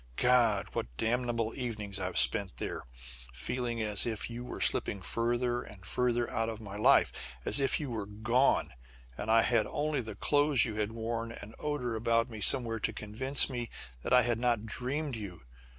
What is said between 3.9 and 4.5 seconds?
if you